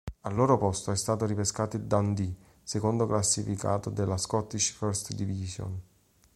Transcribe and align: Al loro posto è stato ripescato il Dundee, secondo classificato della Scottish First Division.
Al 0.21 0.33
loro 0.33 0.57
posto 0.57 0.91
è 0.91 0.95
stato 0.95 1.27
ripescato 1.27 1.75
il 1.75 1.83
Dundee, 1.83 2.33
secondo 2.63 3.05
classificato 3.05 3.91
della 3.91 4.17
Scottish 4.17 4.71
First 4.71 5.13
Division. 5.13 5.79